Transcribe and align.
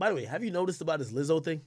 By 0.00 0.08
the 0.08 0.14
way, 0.14 0.24
have 0.24 0.42
you 0.42 0.50
noticed 0.50 0.80
about 0.80 0.98
this 0.98 1.12
Lizzo 1.12 1.44
thing? 1.44 1.60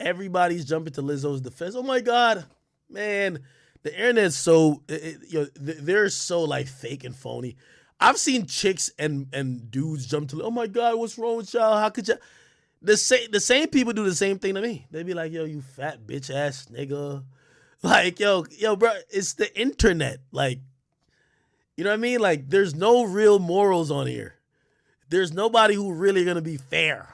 Everybody's 0.00 0.64
jumping 0.64 0.94
to 0.94 1.02
Lizzo's 1.02 1.42
defense. 1.42 1.74
Oh 1.74 1.82
my 1.82 2.00
god, 2.00 2.46
man, 2.88 3.40
the 3.82 3.94
internet's 3.94 4.34
so 4.34 4.82
it, 4.88 5.18
you 5.28 5.40
know, 5.40 5.46
they're 5.54 6.08
so 6.08 6.44
like 6.44 6.66
fake 6.66 7.04
and 7.04 7.14
phony. 7.14 7.56
I've 8.00 8.16
seen 8.16 8.46
chicks 8.46 8.90
and 8.98 9.26
and 9.34 9.70
dudes 9.70 10.06
jump 10.06 10.30
to, 10.30 10.42
oh 10.42 10.50
my 10.50 10.66
god, 10.66 10.98
what's 10.98 11.18
wrong 11.18 11.36
with 11.36 11.52
y'all? 11.52 11.76
How 11.76 11.90
could 11.90 12.08
you? 12.08 12.14
The 12.80 12.96
same 12.96 13.30
the 13.30 13.40
same 13.40 13.68
people 13.68 13.92
do 13.92 14.04
the 14.04 14.14
same 14.14 14.38
thing 14.38 14.54
to 14.54 14.62
me. 14.62 14.86
They 14.90 15.02
be 15.02 15.12
like, 15.12 15.30
yo, 15.30 15.44
you 15.44 15.60
fat 15.60 16.06
bitch 16.06 16.34
ass 16.34 16.68
nigga. 16.72 17.22
Like, 17.80 18.18
yo, 18.18 18.44
yo, 18.50 18.74
bro, 18.74 18.90
it's 19.08 19.34
the 19.34 19.56
internet. 19.56 20.18
Like, 20.32 20.58
you 21.76 21.84
know 21.84 21.90
what 21.90 21.94
I 21.94 21.98
mean? 21.98 22.18
Like, 22.18 22.50
there's 22.50 22.74
no 22.74 23.04
real 23.04 23.38
morals 23.38 23.92
on 23.92 24.08
here. 24.08 24.37
There's 25.08 25.32
nobody 25.32 25.74
who 25.74 25.92
really 25.92 26.24
gonna 26.24 26.42
be 26.42 26.56
fair. 26.56 27.08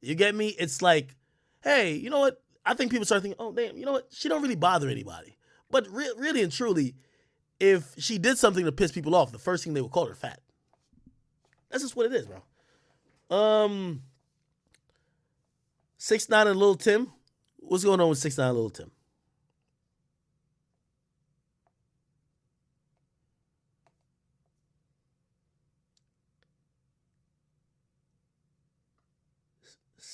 You 0.00 0.14
get 0.14 0.34
me? 0.34 0.48
It's 0.48 0.82
like, 0.82 1.14
hey, 1.62 1.94
you 1.94 2.10
know 2.10 2.20
what? 2.20 2.42
I 2.66 2.74
think 2.74 2.90
people 2.90 3.06
start 3.06 3.22
thinking, 3.22 3.36
oh 3.38 3.52
damn, 3.52 3.76
you 3.76 3.84
know 3.84 3.92
what? 3.92 4.08
She 4.10 4.28
don't 4.28 4.42
really 4.42 4.56
bother 4.56 4.88
anybody. 4.88 5.36
But 5.70 5.86
re- 5.90 6.12
really 6.16 6.42
and 6.42 6.52
truly, 6.52 6.94
if 7.60 7.94
she 7.98 8.18
did 8.18 8.38
something 8.38 8.64
to 8.64 8.72
piss 8.72 8.92
people 8.92 9.14
off, 9.14 9.32
the 9.32 9.38
first 9.38 9.64
thing 9.64 9.74
they 9.74 9.80
would 9.80 9.90
call 9.90 10.06
her 10.06 10.14
fat. 10.14 10.40
That's 11.70 11.82
just 11.82 11.96
what 11.96 12.06
it 12.06 12.12
is, 12.12 12.26
bro. 12.26 13.36
Um, 13.36 14.02
six 15.96 16.28
nine 16.28 16.46
and 16.46 16.58
Little 16.58 16.76
Tim. 16.76 17.10
What's 17.56 17.84
going 17.84 18.00
on 18.00 18.08
with 18.08 18.18
six 18.18 18.36
nine 18.38 18.48
and 18.48 18.56
Little 18.56 18.70
Tim? 18.70 18.90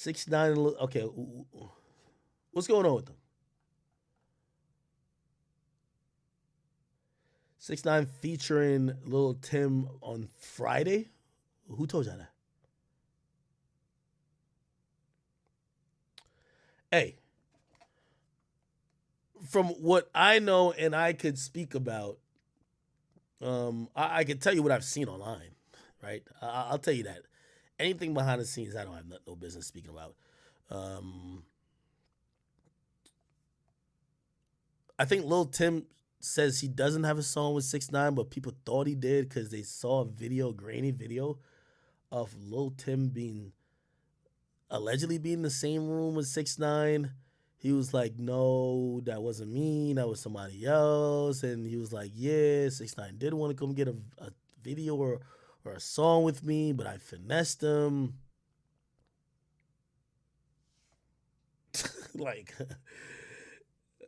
Six 0.01 0.29
nine. 0.29 0.57
Okay, 0.57 1.03
what's 2.53 2.67
going 2.67 2.87
on 2.87 2.95
with 2.95 3.05
them? 3.05 3.17
Six 7.59 7.85
nine 7.85 8.07
featuring 8.07 8.95
Little 9.05 9.35
Tim 9.35 9.91
on 10.01 10.31
Friday. 10.39 11.11
Who 11.69 11.87
told 11.87 12.07
you 12.07 12.13
that? 12.13 12.31
Hey, 16.91 17.17
from 19.51 19.67
what 19.67 20.09
I 20.15 20.39
know 20.39 20.73
and 20.73 20.97
I 20.97 21.13
could 21.13 21.39
speak 21.39 21.75
about, 21.75 22.17
um, 23.43 23.91
I, 23.95 24.21
I 24.21 24.25
can 24.25 24.39
tell 24.39 24.55
you 24.55 24.63
what 24.63 24.73
I've 24.73 24.83
seen 24.83 25.09
online, 25.09 25.55
right? 26.03 26.23
I, 26.41 26.71
will 26.71 26.79
tell 26.79 26.95
you 26.95 27.03
that. 27.03 27.21
Anything 27.81 28.13
behind 28.13 28.43
the 28.43 28.45
scenes, 28.45 28.77
I 28.77 28.85
don't 28.85 28.95
have 28.95 29.07
no, 29.27 29.35
business 29.35 29.67
speaking 29.67 29.91
about. 29.91 30.15
Um, 30.71 31.45
I 34.99 35.07
think 35.07 35.25
Lil 35.25 35.47
Tim 35.47 35.87
says 36.21 36.61
he 36.61 36.69
doesn't 36.69 37.05
have 37.05 37.17
a 37.17 37.23
song 37.23 37.55
with 37.55 37.65
Six 37.65 37.91
Nine, 37.91 38.15
but 38.15 38.29
people 38.29 38.53
thought 38.67 38.87
he 38.87 38.95
did 38.95 39.31
because 39.31 39.51
they 39.51 39.63
saw 39.63 40.03
a 40.03 40.05
video, 40.05 40.53
grainy 40.53 40.91
video, 40.91 41.39
of 42.13 42.35
Lil 42.39 42.75
Tim 42.77 43.09
being 43.09 43.53
allegedly 44.69 45.17
being 45.17 45.39
in 45.39 45.43
the 45.43 45.49
same 45.49 45.89
room 45.89 46.15
with 46.15 46.27
Six 46.27 46.59
Nine. 46.59 47.13
He 47.57 47.73
was 47.73 47.95
like, 47.95 48.19
"No, 48.19 49.01
that 49.05 49.23
wasn't 49.23 49.53
me. 49.53 49.95
That 49.95 50.07
was 50.07 50.21
somebody 50.21 50.67
else." 50.67 51.43
And 51.43 51.67
he 51.67 51.79
was 51.79 51.95
like, 51.95 52.11
"Yeah, 52.15 52.69
Six 52.69 52.99
Nine 52.99 53.17
did 53.17 53.33
want 53.33 53.57
to 53.57 53.59
come 53.59 53.73
get 53.73 53.89
a, 53.89 53.97
a 54.19 54.31
video 54.63 54.97
or 54.97 55.21
or 55.65 55.73
a 55.73 55.81
song 55.81 56.25
with 56.25 56.43
me, 56.45 56.73
but 56.73 56.87
I 56.87 56.99
finessed 56.99 57.63
him." 57.63 58.15
like 62.15 62.55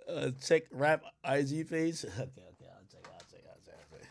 uh, 0.09 0.31
check 0.45 0.65
rap 0.71 1.03
IG 1.25 1.69
page. 1.69 2.05
Okay, 2.19 2.43
okay, 2.53 2.69
I'll 2.71 2.87
check, 2.91 3.05
I'll 3.12 3.27
check, 3.31 3.45
I'll 3.49 3.61
check, 3.65 3.77
I'll 3.79 3.99
check. 3.99 4.09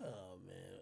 Oh 0.00 0.38
man. 0.46 0.80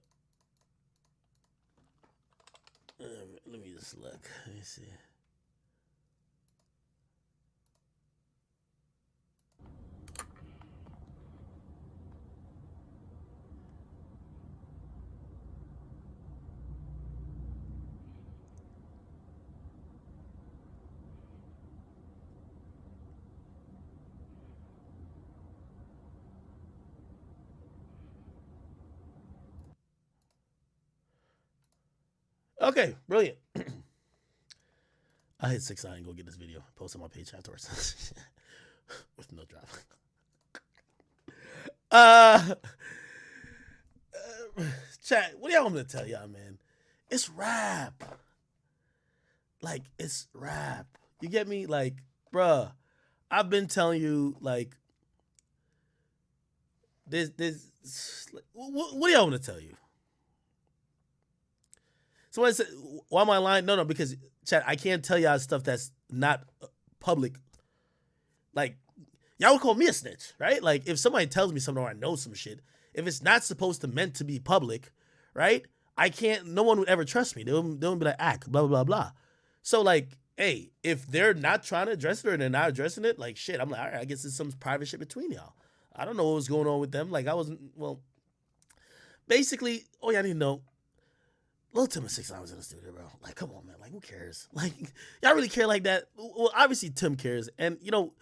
Um, 3.00 3.28
let 3.46 3.60
me 3.62 3.72
just 3.72 3.96
look. 3.98 4.30
Let 4.46 4.54
me 4.54 4.62
see. 4.62 4.82
Okay, 32.60 32.96
brilliant. 33.08 33.38
I 35.40 35.50
hit 35.50 35.62
six 35.62 35.84
nine. 35.84 36.02
Go 36.02 36.12
get 36.12 36.26
this 36.26 36.36
video. 36.36 36.62
Post 36.74 36.96
on 36.96 37.02
my 37.02 37.08
page 37.08 37.32
afterwards 37.36 38.14
with 39.16 39.32
no 39.32 39.42
drop. 39.44 39.68
uh, 41.90 42.54
uh, 44.58 44.62
chat. 45.04 45.34
What 45.38 45.48
do 45.48 45.54
y'all 45.54 45.64
want 45.64 45.76
me 45.76 45.82
to 45.82 45.88
tell 45.88 46.06
y'all, 46.06 46.28
man? 46.28 46.58
It's 47.10 47.28
rap. 47.28 48.02
Like 49.60 49.82
it's 49.98 50.28
rap. 50.32 50.86
You 51.20 51.28
get 51.28 51.48
me? 51.48 51.66
Like, 51.66 51.96
bruh, 52.32 52.72
I've 53.30 53.50
been 53.50 53.66
telling 53.66 54.00
you, 54.02 54.36
like, 54.40 54.76
this, 57.06 57.30
this. 57.30 57.70
What, 58.52 58.94
what 58.96 59.08
do 59.08 59.12
y'all 59.12 59.28
want 59.28 59.42
to 59.42 59.50
tell 59.50 59.60
you? 59.60 59.76
Someone 62.36 62.52
said, 62.52 62.66
"Why 63.08 63.22
am 63.22 63.30
I 63.30 63.38
lying?" 63.38 63.64
No, 63.64 63.76
no, 63.76 63.84
because 63.86 64.14
chat, 64.44 64.62
I 64.66 64.76
can't 64.76 65.02
tell 65.02 65.18
y'all 65.18 65.38
stuff 65.38 65.64
that's 65.64 65.90
not 66.10 66.42
uh, 66.62 66.66
public. 67.00 67.32
Like, 68.52 68.76
y'all 69.38 69.54
would 69.54 69.62
call 69.62 69.74
me 69.74 69.86
a 69.86 69.92
snitch, 69.94 70.34
right? 70.38 70.62
Like, 70.62 70.86
if 70.86 70.98
somebody 70.98 71.28
tells 71.28 71.54
me 71.54 71.60
something 71.60 71.82
or 71.82 71.88
I 71.88 71.94
know 71.94 72.14
some 72.14 72.34
shit, 72.34 72.60
if 72.92 73.06
it's 73.06 73.22
not 73.22 73.42
supposed 73.42 73.80
to 73.80 73.88
meant 73.88 74.16
to 74.16 74.24
be 74.24 74.38
public, 74.38 74.92
right? 75.32 75.64
I 75.96 76.10
can't. 76.10 76.48
No 76.48 76.62
one 76.62 76.78
would 76.78 76.90
ever 76.90 77.06
trust 77.06 77.36
me. 77.36 77.42
They 77.42 77.54
would, 77.54 77.80
they 77.80 77.88
would 77.88 78.00
be 78.00 78.04
like, 78.04 78.16
"Act," 78.18 78.52
blah 78.52 78.60
blah 78.60 78.68
blah 78.68 78.84
blah. 78.84 79.12
So 79.62 79.80
like, 79.80 80.18
hey, 80.36 80.72
if 80.82 81.06
they're 81.06 81.32
not 81.32 81.62
trying 81.62 81.86
to 81.86 81.92
address 81.92 82.22
it 82.22 82.28
or 82.28 82.36
they're 82.36 82.50
not 82.50 82.68
addressing 82.68 83.06
it, 83.06 83.18
like 83.18 83.38
shit, 83.38 83.62
I'm 83.62 83.70
like, 83.70 83.80
all 83.80 83.86
right, 83.86 84.00
I 84.00 84.04
guess 84.04 84.26
it's 84.26 84.36
some 84.36 84.52
private 84.52 84.88
shit 84.88 85.00
between 85.00 85.32
y'all. 85.32 85.54
I 85.94 86.04
don't 86.04 86.18
know 86.18 86.26
what 86.26 86.34
was 86.34 86.48
going 86.48 86.68
on 86.68 86.80
with 86.80 86.92
them. 86.92 87.10
Like, 87.10 87.28
I 87.28 87.32
wasn't. 87.32 87.60
Well, 87.74 88.02
basically, 89.26 89.86
oh 90.02 90.10
yeah, 90.10 90.18
I 90.18 90.22
didn't 90.22 90.38
know 90.38 90.60
Lil 91.76 91.86
Tim 91.86 92.02
and 92.02 92.10
Six 92.10 92.32
Hours 92.32 92.50
in 92.50 92.56
the 92.56 92.62
studio, 92.62 92.90
bro. 92.90 93.04
Like, 93.22 93.34
come 93.34 93.50
on, 93.50 93.66
man. 93.66 93.76
Like, 93.80 93.92
who 93.92 94.00
cares? 94.00 94.48
Like, 94.54 94.72
y'all 95.22 95.34
really 95.34 95.48
care 95.48 95.66
like 95.66 95.84
that? 95.84 96.04
Well, 96.16 96.50
obviously 96.56 96.90
Tim 96.90 97.16
cares, 97.16 97.50
and 97.58 97.76
you 97.82 97.90
know, 97.90 98.14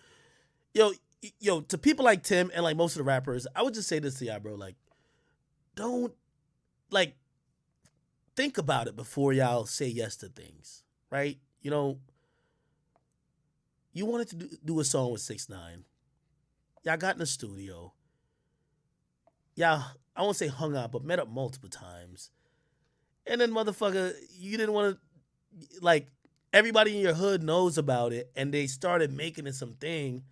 yo, 0.74 0.92
yo, 1.38 1.60
to 1.60 1.78
people 1.78 2.04
like 2.04 2.24
Tim 2.24 2.50
and 2.52 2.64
like 2.64 2.76
most 2.76 2.94
of 2.94 2.98
the 2.98 3.04
rappers, 3.04 3.46
I 3.54 3.62
would 3.62 3.74
just 3.74 3.88
say 3.88 4.00
this 4.00 4.18
to 4.18 4.24
y'all, 4.24 4.40
bro. 4.40 4.56
Like, 4.56 4.74
don't 5.76 6.12
like 6.90 7.14
think 8.34 8.58
about 8.58 8.88
it 8.88 8.96
before 8.96 9.32
y'all 9.32 9.66
say 9.66 9.86
yes 9.86 10.16
to 10.16 10.28
things, 10.28 10.82
right? 11.10 11.38
You 11.62 11.70
know, 11.70 11.98
you 13.92 14.04
wanted 14.06 14.28
to 14.30 14.36
do, 14.36 14.48
do 14.64 14.80
a 14.80 14.84
song 14.84 15.12
with 15.12 15.20
Six 15.20 15.48
Nine. 15.48 15.84
Y'all 16.82 16.96
got 16.96 17.14
in 17.14 17.20
the 17.20 17.26
studio. 17.26 17.92
Y'all, 19.54 19.84
I 20.16 20.22
won't 20.22 20.36
say 20.36 20.48
hung 20.48 20.76
out, 20.76 20.90
but 20.90 21.04
met 21.04 21.20
up 21.20 21.28
multiple 21.28 21.68
times 21.68 22.30
and 23.26 23.40
then 23.40 23.50
motherfucker, 23.50 24.14
you 24.38 24.56
didn't 24.56 24.74
want 24.74 24.96
to 24.96 25.80
like 25.80 26.08
everybody 26.52 26.96
in 26.96 27.02
your 27.02 27.14
hood 27.14 27.42
knows 27.42 27.78
about 27.78 28.12
it, 28.12 28.30
and 28.36 28.52
they 28.52 28.66
started 28.66 29.12
making 29.12 29.46
it 29.46 29.54
something, 29.54 30.22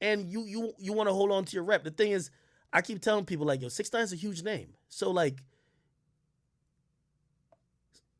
and 0.00 0.30
you 0.30 0.44
you 0.44 0.72
you 0.78 0.92
want 0.92 1.08
to 1.08 1.12
hold 1.12 1.30
on 1.32 1.44
to 1.44 1.54
your 1.54 1.64
rep. 1.64 1.84
The 1.84 1.90
thing 1.90 2.12
is, 2.12 2.30
I 2.72 2.82
keep 2.82 3.00
telling 3.00 3.24
people 3.24 3.46
like, 3.46 3.62
yo, 3.62 3.68
Six 3.68 3.92
Nine 3.92 4.02
is 4.02 4.12
a 4.12 4.16
huge 4.16 4.42
name, 4.42 4.74
so 4.88 5.10
like. 5.10 5.42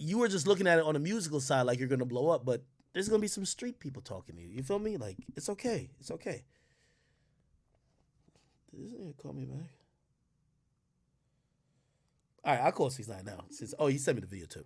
You 0.01 0.19
were 0.19 0.29
just 0.29 0.47
looking 0.47 0.69
at 0.69 0.79
it 0.79 0.85
on 0.85 0.95
the 0.95 1.01
musical 1.01 1.41
side 1.41 1.63
like 1.63 1.81
you're 1.81 1.89
gonna 1.89 2.05
blow 2.05 2.29
up, 2.29 2.45
but 2.45 2.63
there's 2.93 3.09
gonna 3.09 3.21
be 3.21 3.27
some 3.27 3.45
street 3.45 3.81
people 3.81 4.01
talking 4.01 4.37
to 4.37 4.41
you. 4.41 4.49
You 4.49 4.63
feel 4.63 4.79
me? 4.79 4.97
Like 4.97 5.17
it's 5.37 5.49
okay. 5.49 5.91
It's 5.99 6.13
okay. 6.13 6.45
This 8.73 8.93
nigga 8.93 9.17
call 9.17 9.33
me 9.33 9.45
back? 9.45 9.71
All 12.49 12.55
right, 12.55 12.65
I'll 12.65 12.73
call 12.73 12.89
six 12.89 13.07
nine 13.07 13.27
now. 13.27 13.45
Since 13.51 13.75
oh, 13.79 13.89
he 13.89 13.99
sent 13.99 14.17
me 14.17 14.23
the 14.23 14.27
video 14.27 14.47
too. 14.47 14.65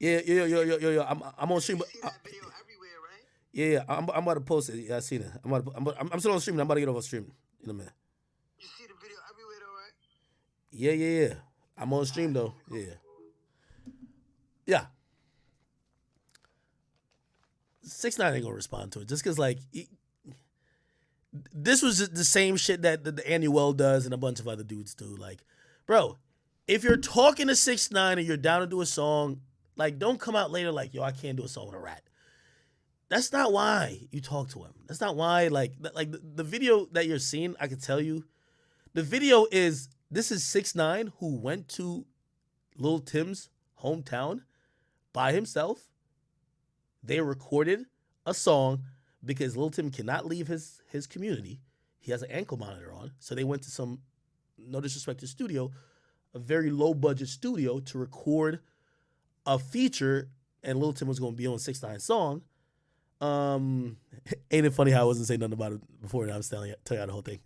Yeah, 0.00 0.20
yeah, 0.26 0.44
yo, 0.46 0.62
yo, 0.62 0.78
yo, 0.78 0.90
yo. 0.90 1.02
I'm, 1.08 1.22
I'm 1.38 1.52
on 1.52 1.60
stream. 1.60 1.80
Uh, 2.02 2.10
yeah, 3.52 3.66
yeah. 3.66 3.84
I'm, 3.88 4.10
I'm 4.10 4.24
about 4.24 4.34
to 4.34 4.40
post 4.40 4.70
it. 4.70 4.84
Yeah, 4.84 4.96
I 4.96 4.98
seen 4.98 5.20
it. 5.20 5.30
I'm, 5.44 5.52
about 5.52 5.64
to, 5.64 5.76
I'm, 5.76 5.88
I'm, 6.00 6.10
I'm 6.14 6.18
still 6.18 6.32
on 6.32 6.40
stream. 6.40 6.56
I'm 6.56 6.62
about 6.62 6.74
to 6.74 6.80
get 6.80 6.88
off 6.88 7.04
stream 7.04 7.30
in 7.62 7.70
a 7.70 7.72
minute. 7.72 7.92
You 8.58 8.66
see 8.66 8.86
the 8.88 8.94
video 9.00 9.18
everywhere, 9.30 9.58
right? 9.78 9.92
Yeah, 10.72 10.92
yeah, 10.92 11.28
yeah. 11.28 11.34
I'm 11.78 11.92
on 11.92 12.04
stream 12.04 12.32
though. 12.32 12.52
Yeah. 12.68 12.94
Yeah. 14.66 14.86
Six 17.84 18.18
nine 18.18 18.34
ain't 18.34 18.42
gonna 18.42 18.56
respond 18.56 18.90
to 18.90 19.02
it 19.02 19.08
just 19.08 19.22
because 19.22 19.38
like 19.38 19.60
he, 19.70 19.88
this 21.52 21.82
was 21.82 22.08
the 22.10 22.24
same 22.24 22.56
shit 22.56 22.82
that 22.82 23.04
the, 23.04 23.12
the 23.12 23.22
Anuel 23.22 23.76
does 23.76 24.04
and 24.04 24.14
a 24.14 24.18
bunch 24.18 24.40
of 24.40 24.48
other 24.48 24.62
dudes 24.62 24.94
do. 24.94 25.16
Like, 25.16 25.44
bro, 25.86 26.18
if 26.66 26.84
you're 26.84 26.96
talking 26.96 27.46
to 27.48 27.56
six 27.56 27.90
nine 27.90 28.18
and 28.18 28.26
you're 28.26 28.36
down 28.36 28.60
to 28.60 28.66
do 28.66 28.80
a 28.80 28.86
song, 28.86 29.40
like 29.76 29.98
don't 29.98 30.20
come 30.20 30.36
out 30.36 30.50
later 30.50 30.72
like 30.72 30.94
yo 30.94 31.02
I 31.02 31.12
can't 31.12 31.36
do 31.36 31.44
a 31.44 31.48
song 31.48 31.66
with 31.66 31.74
a 31.74 31.78
rat. 31.78 32.02
That's 33.08 33.32
not 33.32 33.52
why 33.52 34.08
you 34.10 34.20
talk 34.20 34.50
to 34.50 34.64
him. 34.64 34.74
That's 34.86 35.00
not 35.00 35.16
why 35.16 35.48
like 35.48 35.74
like 35.94 36.10
the, 36.10 36.20
the 36.34 36.44
video 36.44 36.86
that 36.92 37.06
you're 37.06 37.18
seeing. 37.18 37.54
I 37.60 37.68
can 37.68 37.78
tell 37.78 38.00
you, 38.00 38.24
the 38.94 39.02
video 39.02 39.46
is 39.52 39.88
this 40.10 40.32
is 40.32 40.44
six 40.44 40.74
nine 40.74 41.12
who 41.18 41.36
went 41.36 41.68
to 41.70 42.04
Lil 42.76 43.00
Tim's 43.00 43.48
hometown 43.82 44.40
by 45.12 45.32
himself. 45.32 45.88
They 47.02 47.20
recorded 47.20 47.84
a 48.24 48.34
song 48.34 48.82
because 49.26 49.56
Lil 49.56 49.70
Tim 49.70 49.90
cannot 49.90 50.26
leave 50.26 50.46
his 50.46 50.80
his 50.90 51.06
community. 51.06 51.60
He 51.98 52.12
has 52.12 52.22
an 52.22 52.30
ankle 52.30 52.56
monitor 52.56 52.92
on, 52.92 53.12
so 53.18 53.34
they 53.34 53.44
went 53.44 53.62
to 53.62 53.70
some 53.70 54.00
no 54.58 54.80
disrespect 54.80 55.20
to 55.20 55.26
studio, 55.26 55.70
a 56.34 56.38
very 56.38 56.70
low 56.70 56.94
budget 56.94 57.28
studio 57.28 57.80
to 57.80 57.98
record 57.98 58.60
a 59.44 59.58
feature, 59.58 60.28
and 60.62 60.78
Lil 60.78 60.92
Tim 60.92 61.08
was 61.08 61.18
going 61.18 61.32
to 61.32 61.36
be 61.36 61.46
on 61.46 61.58
Six 61.58 61.82
Nine 61.82 61.98
song. 61.98 62.42
Um, 63.20 63.96
ain't 64.50 64.66
it 64.66 64.74
funny 64.74 64.90
how 64.90 65.02
I 65.02 65.04
wasn't 65.04 65.26
saying 65.26 65.40
nothing 65.40 65.54
about 65.54 65.72
it 65.72 66.00
before? 66.00 66.24
And 66.24 66.32
I 66.32 66.36
was 66.36 66.48
telling 66.48 66.70
you, 66.70 66.76
telling 66.84 67.02
you 67.02 67.06
the 67.06 67.12
whole 67.12 67.22
thing. 67.22 67.40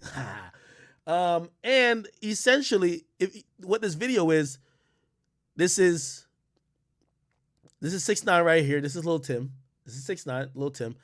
um, 1.07 1.49
and 1.63 2.09
essentially, 2.23 3.05
if 3.19 3.37
what 3.63 3.81
this 3.81 3.95
video 3.95 4.31
is, 4.31 4.59
this 5.57 5.79
is 5.79 6.27
this 7.81 7.95
is 7.95 8.05
six 8.05 8.25
nine 8.25 8.45
right 8.45 8.65
here. 8.65 8.81
This 8.81 8.97
is 8.97 9.05
Lil 9.05 9.21
Tim. 9.21 9.53
This 9.85 9.95
is 9.95 10.05
six 10.05 10.27
nine, 10.27 10.51
Lil 10.55 10.71
Tim, 10.71 10.97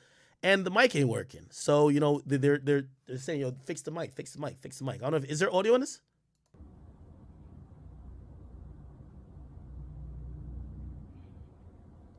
and 0.43 0.65
the 0.65 0.71
mic 0.71 0.95
ain't 0.95 1.09
working. 1.09 1.45
So 1.49 1.89
you 1.89 1.99
know 1.99 2.21
they're 2.25 2.57
they're 2.57 2.85
they're 3.07 3.17
saying 3.17 3.41
yo 3.41 3.53
fix 3.65 3.81
the 3.81 3.91
mic, 3.91 4.13
fix 4.15 4.33
the 4.33 4.39
mic, 4.39 4.57
fix 4.59 4.79
the 4.79 4.85
mic. 4.85 4.95
I 4.95 5.09
don't 5.09 5.11
know 5.11 5.17
if 5.17 5.25
is 5.25 5.39
there 5.39 5.53
audio 5.53 5.73
on 5.73 5.81
this. 5.81 6.01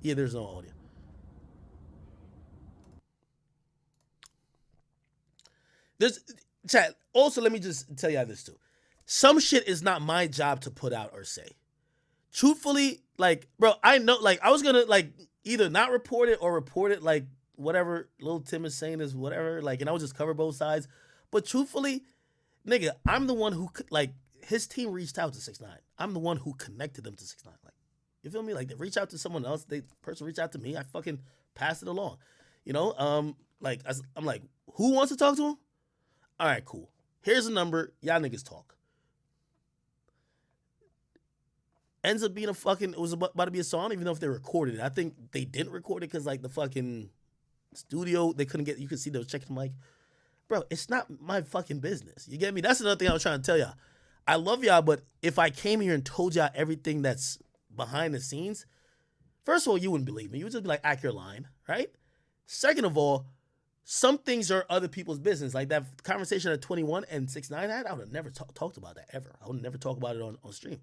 Yeah, 0.00 0.14
there's 0.14 0.34
no 0.34 0.46
audio. 0.46 0.70
There's 5.98 6.20
chat. 6.68 6.94
Also, 7.12 7.40
let 7.40 7.50
me 7.50 7.58
just 7.58 7.96
tell 7.96 8.10
y'all 8.10 8.24
this 8.24 8.44
too. 8.44 8.56
Some 9.04 9.40
shit 9.40 9.66
is 9.66 9.82
not 9.82 10.02
my 10.02 10.26
job 10.26 10.60
to 10.60 10.70
put 10.70 10.92
out 10.92 11.10
or 11.12 11.24
say. 11.24 11.48
Truthfully, 12.32 13.00
like, 13.16 13.48
bro, 13.58 13.74
I 13.82 13.98
know, 13.98 14.18
like, 14.20 14.38
I 14.42 14.50
was 14.50 14.62
gonna 14.62 14.84
like 14.84 15.12
either 15.44 15.68
not 15.68 15.90
report 15.90 16.28
it 16.28 16.38
or 16.40 16.54
report 16.54 16.92
it, 16.92 17.02
like, 17.02 17.24
whatever 17.58 18.08
little 18.20 18.40
Tim 18.40 18.64
is 18.64 18.76
saying 18.76 19.00
is 19.00 19.14
whatever, 19.14 19.60
like, 19.60 19.80
and 19.80 19.90
I 19.90 19.92
would 19.92 20.00
just 20.00 20.14
cover 20.14 20.32
both 20.32 20.54
sides. 20.54 20.88
But 21.30 21.44
truthfully, 21.44 22.04
nigga, 22.66 22.90
I'm 23.06 23.26
the 23.26 23.34
one 23.34 23.52
who 23.52 23.68
like 23.90 24.12
his 24.46 24.66
team 24.66 24.92
reached 24.92 25.18
out 25.18 25.34
to 25.34 25.40
six 25.40 25.60
nine. 25.60 25.78
I'm 25.98 26.14
the 26.14 26.20
one 26.20 26.38
who 26.38 26.54
connected 26.54 27.04
them 27.04 27.14
to 27.14 27.24
six 27.24 27.44
nine. 27.44 27.54
Like, 27.64 27.74
you 28.22 28.30
feel 28.30 28.42
me? 28.42 28.54
Like 28.54 28.68
they 28.68 28.74
reach 28.74 28.96
out 28.96 29.10
to 29.10 29.18
someone 29.18 29.44
else, 29.44 29.64
they 29.64 29.82
person 30.02 30.26
reach 30.26 30.38
out 30.38 30.52
to 30.52 30.58
me, 30.58 30.76
I 30.76 30.84
fucking 30.84 31.18
pass 31.54 31.82
it 31.82 31.88
along. 31.88 32.18
You 32.64 32.72
know, 32.72 32.94
um, 32.96 33.36
like 33.60 33.80
I, 33.86 33.92
I'm 34.16 34.24
like, 34.24 34.42
who 34.74 34.92
wants 34.92 35.10
to 35.12 35.18
talk 35.18 35.36
to 35.36 35.48
him? 35.48 35.56
All 36.40 36.46
right, 36.46 36.64
cool. 36.64 36.90
Here's 37.22 37.46
a 37.46 37.52
number. 37.52 37.92
Y'all 38.00 38.20
niggas 38.20 38.48
talk. 38.48 38.76
Ends 42.04 42.22
up 42.22 42.32
being 42.32 42.48
a 42.48 42.54
fucking. 42.54 42.92
It 42.92 43.00
was 43.00 43.12
about 43.12 43.44
to 43.44 43.50
be 43.50 43.58
a 43.58 43.64
song. 43.64 43.92
even 43.92 44.04
though 44.04 44.12
if 44.12 44.20
they 44.20 44.28
recorded 44.28 44.76
it. 44.76 44.80
I 44.80 44.88
think 44.88 45.14
they 45.32 45.44
didn't 45.44 45.72
record 45.72 46.04
it 46.04 46.10
because 46.10 46.24
like 46.24 46.42
the 46.42 46.48
fucking 46.48 47.10
studio 47.74 48.32
they 48.32 48.44
couldn't 48.44 48.64
get. 48.64 48.78
You 48.78 48.88
could 48.88 48.98
see 48.98 49.10
they 49.10 49.18
was 49.18 49.28
checking 49.28 49.54
the 49.54 49.60
mic. 49.60 49.72
Bro, 50.48 50.64
it's 50.70 50.88
not 50.88 51.06
my 51.20 51.42
fucking 51.42 51.80
business. 51.80 52.26
You 52.28 52.38
get 52.38 52.54
me? 52.54 52.60
That's 52.60 52.80
another 52.80 52.96
thing 52.96 53.08
I 53.08 53.12
was 53.12 53.22
trying 53.22 53.40
to 53.40 53.46
tell 53.46 53.58
y'all. 53.58 53.74
I 54.26 54.36
love 54.36 54.64
y'all, 54.64 54.82
but 54.82 55.02
if 55.22 55.38
I 55.38 55.50
came 55.50 55.80
here 55.80 55.94
and 55.94 56.04
told 56.04 56.34
y'all 56.34 56.50
everything 56.54 57.02
that's 57.02 57.38
behind 57.74 58.14
the 58.14 58.20
scenes, 58.20 58.66
first 59.44 59.66
of 59.66 59.70
all, 59.70 59.78
you 59.78 59.90
wouldn't 59.90 60.06
believe 60.06 60.30
me. 60.30 60.38
You 60.38 60.44
would 60.44 60.52
just 60.52 60.64
be 60.64 60.68
like, 60.68 60.80
accurate 60.84 61.14
line, 61.14 61.48
right? 61.66 61.90
Second 62.46 62.84
of 62.84 62.96
all, 62.96 63.26
some 63.84 64.18
things 64.18 64.50
are 64.50 64.66
other 64.68 64.88
people's 64.88 65.18
business. 65.18 65.54
Like 65.54 65.70
that 65.70 66.02
conversation 66.02 66.52
at 66.52 66.60
21 66.60 67.06
and 67.10 67.30
6 67.30 67.50
9 67.50 67.70
had, 67.70 67.86
I 67.86 67.92
would 67.92 68.00
have 68.00 68.12
never 68.12 68.28
talk, 68.28 68.52
talked 68.52 68.76
about 68.76 68.96
that 68.96 69.08
ever. 69.14 69.34
I 69.42 69.48
would 69.48 69.62
never 69.62 69.78
talk 69.78 69.96
about 69.96 70.14
it 70.14 70.20
on, 70.20 70.36
on 70.44 70.52
stream. 70.52 70.80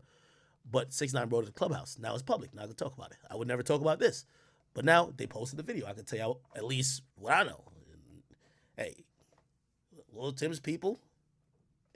But 0.70 0.92
6 0.92 1.14
9 1.14 1.28
brought 1.30 1.44
it 1.44 1.46
to 1.46 1.52
the 1.52 1.58
clubhouse. 1.58 1.98
Now 2.00 2.14
it's 2.16 2.24
public. 2.24 2.54
Now 2.56 2.64
I 2.64 2.66
can 2.66 2.76
talk 2.76 2.98
about 2.98 3.12
it. 3.12 3.18
I 3.30 3.36
would 3.36 3.48
never 3.48 3.62
talk 3.62 3.82
about 3.82 4.00
this. 4.00 4.26
But 4.76 4.86
now 4.86 5.12
they 5.18 5.26
posted 5.26 5.58
the 5.58 5.64
video. 5.64 5.88
I 5.88 5.94
can 5.94 6.06
tell 6.06 6.20
you 6.20 6.38
at 6.56 6.64
least 6.64 7.02
what 7.16 7.34
I 7.34 7.44
know. 7.44 7.64
Hey, 8.78 9.06
Little 10.14 10.34
Tim's 10.34 10.60
people 10.60 11.00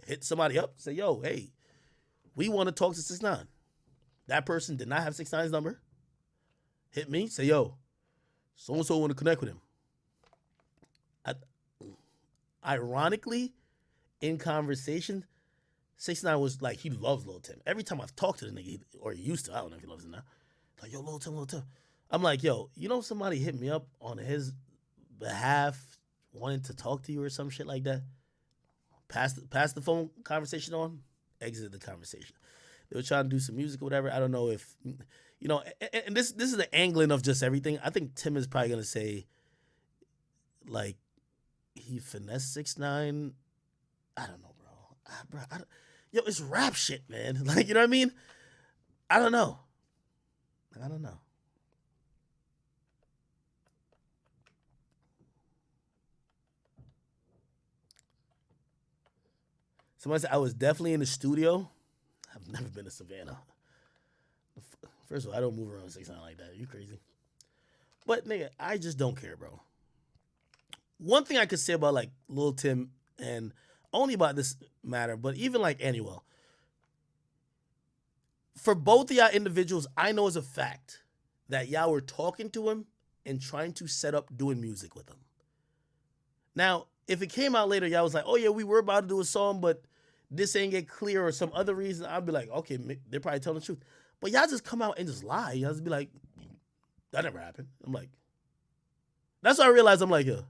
hit 0.08 0.24
somebody 0.24 0.58
up, 0.58 0.74
say, 0.78 0.94
yo, 0.94 1.22
hey, 1.22 1.52
we 2.36 2.50
want 2.50 2.68
to 2.68 2.74
talk 2.74 2.96
to 2.96 3.02
6 3.02 3.22
9 3.22 3.48
That 4.28 4.46
person 4.46 4.76
did 4.76 4.88
not 4.88 5.04
have 5.04 5.14
6 5.14 5.30
9's 5.30 5.52
number. 5.52 5.82
Hit 6.90 7.10
me, 7.12 7.28
say, 7.28 7.44
yo, 7.44 7.76
so 8.56 8.74
and 8.74 8.86
so 8.86 8.98
want 8.98 9.12
to 9.12 9.16
connect 9.16 9.42
with 9.42 9.50
him 9.50 9.62
I, 11.26 11.34
ironically, 12.66 13.54
in 14.22 14.38
conversation, 14.38 15.26
Six 15.98 16.24
Nine 16.24 16.40
was 16.40 16.62
like 16.62 16.78
he 16.78 16.90
loves 16.90 17.26
Little 17.26 17.42
Tim. 17.42 17.62
Every 17.66 17.84
time 17.84 18.00
I've 18.02 18.16
talked 18.16 18.40
to 18.40 18.46
the 18.46 18.52
nigga, 18.52 18.80
or 19.00 19.12
he 19.12 19.22
used 19.22 19.46
to, 19.46 19.54
I 19.54 19.60
don't 19.60 19.70
know 19.70 19.76
if 19.76 19.82
he 19.82 19.88
loves 19.88 20.06
him 20.06 20.12
now. 20.12 20.24
Like 20.82 20.94
yo, 20.94 21.00
Little 21.02 21.20
Tim, 21.20 21.34
Little 21.34 21.46
Tim. 21.46 21.64
I'm 22.12 22.24
like, 22.24 22.44
yo, 22.44 22.70
you 22.76 22.90
know 22.90 23.02
somebody 23.02 23.38
hit 23.38 23.60
me 23.60 23.70
up 23.70 23.88
on 24.02 24.18
his 24.18 24.52
behalf, 25.20 26.00
wanting 26.34 26.62
to 26.62 26.76
talk 26.76 27.04
to 27.04 27.12
you 27.12 27.22
or 27.22 27.30
some 27.30 27.50
shit 27.50 27.68
like 27.68 27.84
that. 27.84 28.02
Pass 29.08 29.34
the 29.34 29.48
pass 29.48 29.74
the 29.74 29.82
phone 29.82 30.10
conversation 30.24 30.74
on, 30.74 31.00
exit 31.42 31.72
the 31.72 31.80
conversation. 31.80 32.36
They 32.90 32.98
were 32.98 33.04
trying 33.04 33.26
to 33.26 33.30
do 33.30 33.40
some 33.40 33.56
music 33.56 33.82
or 33.82 33.86
whatever. 33.86 34.12
I 34.12 34.20
don't 34.20 34.32
know 34.32 34.50
if 34.50 34.76
you 34.84 35.48
know. 35.48 35.64
And, 35.82 36.04
and 36.08 36.18
this 36.18 36.32
this 36.32 36.52
is 36.52 36.58
the 36.58 36.74
angling 36.74 37.12
of 37.12 37.22
just 37.22 37.44
everything. 37.44 37.80
I 37.84 37.90
think 37.90 38.16
Tim 38.16 38.38
is 38.38 38.48
probably 38.48 38.70
gonna 38.70 38.84
say, 38.84 39.26
like, 40.68 40.98
he 41.76 42.00
finessed 42.00 42.54
six 42.54 42.78
nine. 42.78 43.34
I 44.18 44.26
don't 44.26 44.42
know, 44.42 44.54
bro. 44.60 44.70
I, 45.08 45.14
bro 45.30 45.42
I 45.52 45.60
yo, 46.12 46.22
it's 46.26 46.42
rap 46.42 46.76
shit, 46.76 47.04
man. 47.10 47.42
Like 47.46 47.68
you 47.68 47.74
know 47.74 47.82
what 47.82 47.88
I 47.88 47.92
mean? 47.92 48.12
I 49.10 49.20
don't 49.20 49.32
know. 49.32 49.60
I 50.84 50.88
don't 50.88 51.02
know. 51.02 51.20
Somebody 60.00 60.22
said 60.22 60.32
I 60.32 60.38
was 60.38 60.54
definitely 60.54 60.94
in 60.94 61.00
the 61.00 61.06
studio. 61.06 61.70
I've 62.36 62.48
never 62.52 62.68
been 62.70 62.86
to 62.86 62.92
Savannah. 62.92 63.38
First 65.08 65.26
of 65.26 65.32
all, 65.32 65.38
I 65.38 65.42
don't 65.42 65.56
move 65.56 65.72
around 65.72 65.92
six 65.92 66.10
nine 66.10 66.22
like 66.22 66.38
that. 66.38 66.52
Are 66.52 66.56
you 66.56 66.66
crazy? 66.66 67.00
But 68.06 68.28
nigga, 68.28 68.50
I 68.60 68.78
just 68.78 68.98
don't 68.98 69.20
care, 69.20 69.38
bro 69.38 69.60
one 71.00 71.24
thing 71.24 71.38
I 71.38 71.46
could 71.46 71.60
say 71.60 71.74
about 71.74 71.94
like 71.94 72.12
Lil 72.28 72.54
Tim 72.54 72.92
and 73.18 73.54
only 73.92 74.14
about 74.14 74.36
this 74.36 74.56
matter, 74.84 75.18
but 75.18 75.36
even 75.36 75.62
like 75.62 75.80
Anuel, 75.80 76.22
for 78.56 78.76
both 78.76 79.10
of 79.10 79.18
y'all 79.18 79.30
individuals, 79.30 79.88
I 79.98 80.12
know 80.12 80.28
as 80.28 80.36
a 80.36 80.42
fact 80.42 81.02
that 81.48 81.70
y'all 81.70 81.92
were 81.92 82.02
talking 82.02 82.50
to 82.52 82.70
him 82.70 82.86
and 83.26 83.42
trying 83.42 83.74
to 83.74 83.88
set 83.88 84.14
up 84.14 84.38
doing 84.38 84.62
music 84.62 84.96
with 84.96 85.10
him. 85.10 85.18
Now, 86.56 86.88
if 87.08 87.22
it 87.22 87.28
came 87.28 87.56
out 87.56 87.70
later, 87.70 87.88
y'all 87.88 88.04
was 88.04 88.14
like, 88.14 88.26
oh 88.28 88.36
yeah, 88.36 88.50
we 88.50 88.64
were 88.64 88.80
about 88.80 89.02
to 89.02 89.08
do 89.08 89.20
a 89.22 89.26
song, 89.26 89.62
but 89.62 89.82
this 90.32 90.56
ain't 90.56 90.72
get 90.72 90.88
clear 90.88 91.26
or 91.26 91.32
some 91.32 91.52
other 91.54 91.74
reason, 91.74 92.06
I'd 92.06 92.26
be 92.26 92.32
like, 92.32 92.50
okay, 92.50 92.78
they're 93.10 93.20
probably 93.20 93.40
telling 93.40 93.60
the 93.60 93.66
truth. 93.66 93.80
But 94.22 94.32
y'all 94.32 94.48
just 94.48 94.64
come 94.64 94.82
out 94.82 95.00
and 95.00 95.08
just 95.08 95.24
lie. 95.24 95.54
Y'all 95.54 95.72
just 95.72 95.84
be 95.84 95.90
like, 95.90 96.10
that 97.12 97.24
never 97.24 97.40
happened. 97.40 97.68
I'm 97.86 97.94
like, 97.94 98.10
that's 99.42 99.60
why 99.60 99.66
I 99.66 99.70
realized 99.70 100.02
I'm 100.02 100.10
like, 100.10 100.26
yeah 100.26 100.42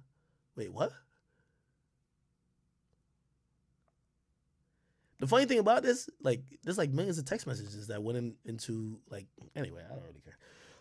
Wait, 0.59 0.73
what? 0.73 0.91
The 5.19 5.27
funny 5.27 5.45
thing 5.45 5.59
about 5.59 5.83
this, 5.83 6.09
like, 6.21 6.41
there's 6.63 6.77
like 6.77 6.91
millions 6.91 7.17
of 7.17 7.23
text 7.23 7.47
messages 7.47 7.87
that 7.87 8.03
went 8.03 8.17
in, 8.17 8.35
into 8.45 8.99
like. 9.09 9.27
Anyway, 9.55 9.81
I 9.85 9.93
don't 9.93 10.03
really 10.03 10.19
care. 10.19 10.37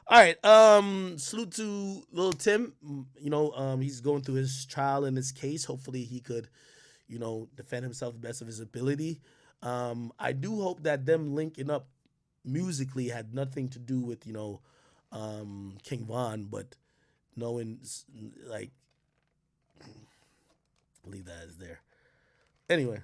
All 0.08 0.18
right. 0.18 0.44
Um, 0.44 1.16
salute 1.18 1.52
to 1.52 2.02
little 2.10 2.32
Tim. 2.32 2.72
Mm, 2.84 3.06
you 3.20 3.30
know, 3.30 3.52
um, 3.52 3.80
he's 3.80 4.00
going 4.00 4.22
through 4.22 4.36
his 4.36 4.64
trial 4.66 5.04
in 5.04 5.14
his 5.14 5.30
case. 5.30 5.64
Hopefully, 5.64 6.02
he 6.02 6.18
could, 6.18 6.48
you 7.08 7.18
know, 7.18 7.48
defend 7.56 7.84
himself 7.84 8.14
the 8.14 8.20
best 8.20 8.40
of 8.40 8.46
his 8.46 8.60
ability. 8.60 9.20
Um, 9.62 10.12
I 10.18 10.32
do 10.32 10.60
hope 10.60 10.82
that 10.84 11.06
them 11.06 11.34
linking 11.34 11.70
up 11.70 11.88
musically 12.44 13.08
had 13.08 13.34
nothing 13.34 13.68
to 13.70 13.78
do 13.78 14.00
with 14.00 14.26
you 14.26 14.32
know, 14.32 14.60
um, 15.12 15.78
King 15.82 16.04
Von, 16.04 16.44
but 16.44 16.76
knowing 17.36 17.80
like 18.46 18.70
leave 21.06 21.24
that 21.24 21.44
as 21.48 21.56
there. 21.56 21.80
Anyway. 22.68 23.00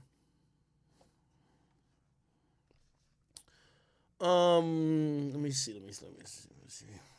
Um, 4.21 5.33
let 5.33 5.41
me 5.41 5.51
see. 5.51 5.75
Let 5.75 5.85
me 5.85 5.93
see. 5.93 6.07
Let 6.07 6.19
me 6.19 6.25
see. 6.25 6.49
Let 6.51 6.63
me 6.63 6.69
see. 6.69 7.14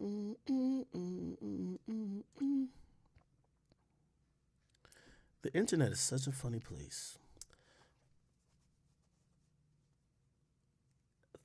internet 5.53 5.91
is 5.91 5.99
such 5.99 6.27
a 6.27 6.31
funny 6.31 6.59
place. 6.59 7.17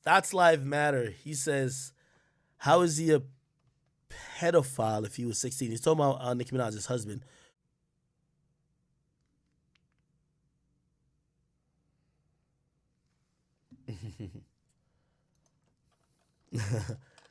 That's 0.02 0.32
Live 0.34 0.64
Matter. 0.64 1.10
He 1.10 1.34
says, 1.34 1.92
How 2.58 2.82
is 2.82 2.96
he 2.98 3.12
a 3.12 3.22
pedophile 4.38 5.06
if 5.06 5.16
he 5.16 5.24
was 5.24 5.38
16? 5.38 5.70
He's 5.70 5.80
talking 5.80 6.04
about 6.04 6.20
uh, 6.20 6.34
Nicki 6.34 6.54
Minaj's 6.54 6.86
husband. 6.86 7.22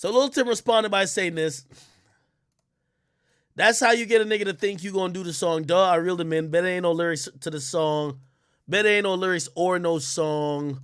so 0.00 0.10
Lil 0.10 0.30
Tim 0.30 0.48
responded 0.48 0.88
by 0.88 1.04
saying 1.04 1.34
this. 1.34 1.66
That's 3.54 3.78
how 3.80 3.90
you 3.90 4.06
get 4.06 4.22
a 4.22 4.24
nigga 4.24 4.46
to 4.46 4.54
think 4.54 4.82
you 4.82 4.92
gonna 4.92 5.12
do 5.12 5.22
the 5.22 5.34
song. 5.34 5.64
Duh, 5.64 5.90
I 5.90 5.96
reeled 5.96 6.22
him 6.22 6.32
in. 6.32 6.48
Bet 6.48 6.64
ain't 6.64 6.84
no 6.84 6.92
lyrics 6.92 7.28
to 7.42 7.50
the 7.50 7.60
song. 7.60 8.18
Bet 8.66 8.86
ain't 8.86 9.04
no 9.04 9.12
lyrics 9.12 9.50
or 9.54 9.78
no 9.78 9.98
song. 9.98 10.80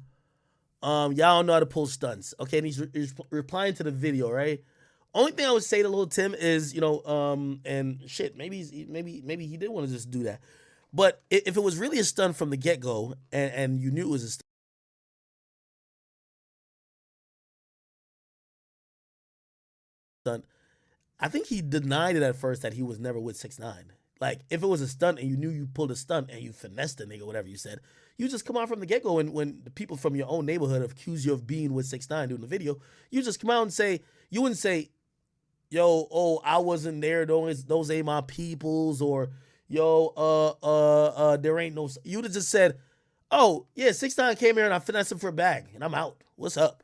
Um, 0.83 1.15
y'all 1.15 1.39
don't 1.39 1.47
know 1.47 1.55
how 1.55 1.61
to 1.61 1.65
pull 1.65 1.87
stunts. 1.87 2.35
Okay, 2.39 2.59
and 2.59 2.67
he's, 2.67 2.79
re- 2.79 2.91
he's 2.93 3.15
replying 3.31 3.73
to 3.77 3.85
the 3.85 3.91
video, 3.91 4.31
right? 4.31 4.63
Only 5.15 5.33
thing 5.33 5.47
I 5.47 5.53
would 5.53 5.65
say 5.65 5.81
to 5.81 5.89
little 5.89 6.09
Tim 6.09 6.35
is, 6.35 6.75
you 6.75 6.83
know, 6.83 7.03
um, 7.07 7.63
and 7.65 8.03
shit, 8.07 8.37
maybe 8.37 8.59
he's, 8.59 8.87
maybe 8.87 9.23
maybe 9.25 9.47
he 9.47 9.57
did 9.57 9.71
want 9.71 9.87
to 9.87 9.93
just 9.95 10.11
do 10.11 10.25
that, 10.25 10.41
but 10.93 11.23
if 11.31 11.57
it 11.57 11.63
was 11.63 11.79
really 11.79 11.99
a 11.99 12.05
stunt 12.05 12.37
from 12.37 12.51
the 12.51 12.59
get 12.59 12.81
go, 12.81 13.15
and 13.33 13.51
and 13.55 13.81
you 13.81 13.91
knew 13.91 14.03
it 14.03 14.11
was 14.11 14.25
a 14.25 14.29
stunt, 14.29 14.46
I 21.19 21.29
think 21.29 21.47
he 21.47 21.63
denied 21.63 22.17
it 22.17 22.23
at 22.23 22.37
first 22.37 22.63
that 22.63 22.75
he 22.75 22.83
was 22.83 22.99
never 22.99 23.19
with 23.19 23.37
six 23.37 23.59
nine. 23.59 23.93
Like 24.21 24.41
if 24.51 24.63
it 24.63 24.67
was 24.67 24.81
a 24.81 24.89
stunt 24.89 25.19
and 25.19 25.29
you 25.29 25.37
knew 25.37 25.51
you 25.51 25.67
pulled 25.67 25.91
a 25.91 25.97
stunt 25.97 26.31
and 26.31 26.41
you 26.43 26.53
finessed 26.53 27.01
a 27.01 27.05
nigga, 27.05 27.25
whatever 27.27 27.49
you 27.49 27.57
said, 27.57 27.81
you 28.17 28.29
just 28.29 28.47
come 28.47 28.57
out 28.57 28.69
from 28.69 28.81
the 28.81 28.87
get 28.87 29.03
go. 29.03 29.19
And 29.19 29.33
when 29.33 29.61
the 29.65 29.71
people 29.71 29.97
from 29.97 30.17
your 30.17 30.29
own 30.29 30.47
neighborhood 30.47 30.83
accuse 30.83 31.27
you 31.27 31.33
of 31.33 31.47
being 31.47 31.75
with 31.75 31.87
six 31.87 32.09
nine 32.09 32.29
doing 32.29 32.41
the 32.41 32.47
video, 32.47 32.79
you 33.11 33.23
just 33.23 33.41
come 33.41 33.51
out 33.51 33.63
and 33.63 33.73
say 33.73 34.01
you 34.31 34.43
wouldn't 34.43 34.59
say, 34.59 34.91
"Yo, 35.71 36.09
oh, 36.11 36.41
I 36.45 36.59
wasn't 36.59 37.01
there. 37.01 37.27
Those 37.27 37.65
those 37.65 37.91
ain't 37.91 38.07
my 38.07 38.23
peoples," 38.23 39.03
or 39.03 39.31
"Yo, 39.69 40.13
uh, 40.17 40.51
uh, 40.63 41.07
uh, 41.07 41.37
there 41.37 41.59
ain't 41.59 41.75
no." 41.75 41.89
You 42.05 42.19
would 42.19 42.25
have 42.25 42.35
just 42.35 42.49
said, 42.49 42.79
"Oh, 43.31 43.67
yeah, 43.75 43.93
six 43.93 44.17
nine 44.17 44.37
came 44.37 44.57
here 44.57 44.65
and 44.65 44.75
I 44.75 44.79
finessed 44.79 45.13
him 45.13 45.19
for 45.19 45.29
a 45.29 45.33
bag 45.33 45.67
and 45.75 45.85
I'm 45.85 45.95
out. 45.95 46.23
What's 46.37 46.57
up?" 46.57 46.83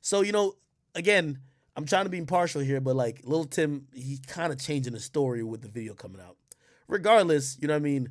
So 0.00 0.22
you 0.22 0.32
know, 0.32 0.54
again, 0.94 1.38
I'm 1.76 1.86
trying 1.86 2.04
to 2.04 2.10
be 2.10 2.18
impartial 2.18 2.60
here, 2.60 2.80
but 2.80 2.94
like 2.94 3.20
Little 3.24 3.46
Tim, 3.46 3.88
he 3.92 4.18
kind 4.26 4.52
of 4.52 4.60
changing 4.60 4.92
the 4.92 5.00
story 5.00 5.42
with 5.42 5.62
the 5.62 5.68
video 5.68 5.94
coming 5.94 6.20
out. 6.20 6.36
Regardless, 6.86 7.58
you 7.60 7.66
know 7.66 7.74
what 7.74 7.78
I 7.78 7.82
mean? 7.82 8.10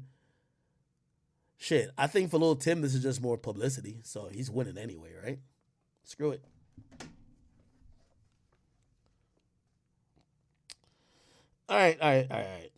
Shit, 1.58 1.92
I 1.98 2.08
think 2.08 2.30
for 2.30 2.38
Little 2.38 2.58
Tim, 2.58 2.82
this 2.82 2.94
is 2.94 3.02
just 3.02 3.22
more 3.22 3.38
publicity. 3.38 4.02
So 4.04 4.28
he's 4.30 4.52
winning 4.52 4.78
anyway, 4.78 5.12
right? 5.24 5.40
Screw 6.04 6.32
it. 6.32 6.44
All 11.70 11.78
right, 11.78 11.98
all 12.02 12.10
right, 12.10 12.28
all 12.30 12.38
right, 12.38 12.72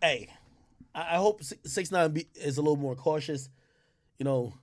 Hey, 0.00 0.28
I 0.94 1.16
hope 1.16 1.42
six 1.42 1.90
nine 1.90 2.20
is 2.34 2.58
a 2.58 2.62
little 2.62 2.76
more 2.76 2.94
cautious. 2.94 3.48
You 4.18 4.24
know, 4.24 4.54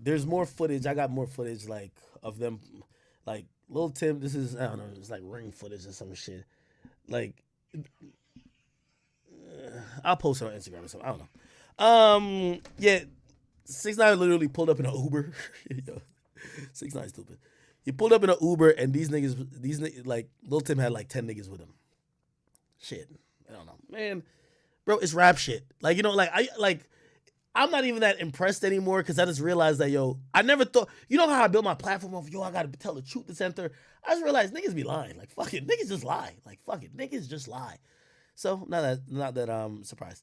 there's 0.00 0.26
more 0.26 0.46
footage. 0.46 0.86
I 0.86 0.94
got 0.94 1.10
more 1.10 1.26
footage 1.26 1.68
like 1.68 1.92
of 2.22 2.38
them, 2.38 2.60
like 3.26 3.46
little 3.68 3.90
Tim. 3.90 4.20
This 4.20 4.34
is 4.34 4.56
I 4.56 4.66
don't 4.66 4.78
know. 4.78 4.84
It's 4.96 5.10
like 5.10 5.22
ring 5.24 5.52
footage 5.52 5.86
or 5.86 5.92
some 5.92 6.14
shit. 6.14 6.44
Like, 7.08 7.42
uh, 7.74 7.80
I'll 10.04 10.16
post 10.16 10.42
it 10.42 10.46
on 10.46 10.52
Instagram 10.52 10.84
or 10.84 10.88
something. 10.88 11.08
I 11.08 11.10
don't 11.10 11.20
know. 11.20 11.28
Um, 11.84 12.60
yeah, 12.78 13.00
six 13.64 13.96
nine 13.96 14.18
literally 14.18 14.48
pulled 14.48 14.70
up 14.70 14.80
in 14.80 14.86
an 14.86 14.94
Uber. 14.94 15.32
Six 16.72 16.94
nine 16.94 17.08
stupid. 17.08 17.38
He 17.82 17.92
pulled 17.92 18.12
up 18.12 18.22
in 18.24 18.30
an 18.30 18.36
Uber 18.40 18.70
and 18.70 18.92
these 18.92 19.08
niggas, 19.08 19.60
these 19.60 19.80
like 20.04 20.28
Lil 20.46 20.60
Tim 20.60 20.78
had 20.78 20.92
like 20.92 21.08
ten 21.08 21.26
niggas 21.26 21.48
with 21.48 21.60
him. 21.60 21.74
Shit, 22.78 23.08
I 23.48 23.52
don't 23.52 23.66
know, 23.66 23.76
man, 23.90 24.22
bro. 24.86 24.96
It's 24.98 25.12
rap 25.12 25.36
shit. 25.36 25.66
Like 25.82 25.98
you 25.98 26.02
know, 26.02 26.12
like 26.12 26.30
I 26.32 26.48
like. 26.58 26.88
I'm 27.58 27.70
not 27.70 27.86
even 27.86 28.00
that 28.00 28.20
impressed 28.20 28.66
anymore 28.66 28.98
because 28.98 29.18
I 29.18 29.24
just 29.24 29.40
realized 29.40 29.78
that 29.78 29.88
yo, 29.90 30.18
I 30.34 30.42
never 30.42 30.66
thought. 30.66 30.90
You 31.08 31.16
know 31.16 31.26
how 31.26 31.42
I 31.42 31.46
built 31.48 31.64
my 31.64 31.74
platform 31.74 32.14
of 32.14 32.28
yo, 32.28 32.42
I 32.42 32.50
gotta 32.50 32.68
tell 32.68 32.94
the 32.94 33.00
truth 33.02 33.26
to 33.28 33.34
center. 33.34 33.72
I 34.06 34.10
just 34.10 34.24
realized 34.24 34.54
niggas 34.54 34.74
be 34.74 34.84
lying. 34.84 35.16
Like 35.16 35.30
fuck 35.30 35.54
it, 35.54 35.66
niggas 35.66 35.88
just 35.88 36.04
lie. 36.04 36.34
Like 36.44 36.60
fuck 36.66 36.82
it, 36.82 36.96
niggas 36.96 37.28
just 37.28 37.48
lie. 37.48 37.78
So 38.34 38.66
not 38.68 38.82
that 38.82 39.00
not 39.10 39.34
that 39.36 39.48
I'm 39.48 39.84
surprised. 39.84 40.22